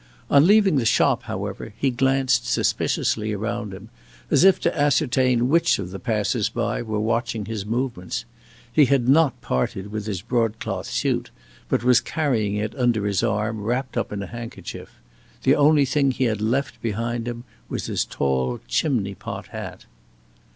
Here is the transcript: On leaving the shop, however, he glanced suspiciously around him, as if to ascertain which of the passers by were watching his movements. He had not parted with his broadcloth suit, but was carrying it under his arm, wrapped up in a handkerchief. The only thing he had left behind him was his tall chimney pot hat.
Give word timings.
On 0.31 0.47
leaving 0.47 0.77
the 0.77 0.83
shop, 0.85 1.21
however, 1.29 1.75
he 1.77 1.91
glanced 1.91 2.47
suspiciously 2.47 3.33
around 3.33 3.71
him, 3.71 3.89
as 4.31 4.43
if 4.43 4.59
to 4.61 4.75
ascertain 4.75 5.47
which 5.47 5.77
of 5.77 5.91
the 5.91 5.99
passers 5.99 6.49
by 6.49 6.81
were 6.81 6.99
watching 6.99 7.45
his 7.45 7.67
movements. 7.67 8.25
He 8.73 8.85
had 8.85 9.07
not 9.07 9.39
parted 9.41 9.91
with 9.91 10.07
his 10.07 10.23
broadcloth 10.23 10.87
suit, 10.87 11.29
but 11.69 11.83
was 11.83 12.01
carrying 12.01 12.55
it 12.55 12.73
under 12.79 13.05
his 13.05 13.21
arm, 13.21 13.61
wrapped 13.61 13.95
up 13.95 14.11
in 14.11 14.23
a 14.23 14.25
handkerchief. 14.25 14.95
The 15.43 15.53
only 15.55 15.85
thing 15.85 16.09
he 16.09 16.23
had 16.23 16.41
left 16.41 16.81
behind 16.81 17.27
him 17.27 17.43
was 17.69 17.85
his 17.85 18.03
tall 18.03 18.59
chimney 18.67 19.13
pot 19.13 19.49
hat. 19.49 19.85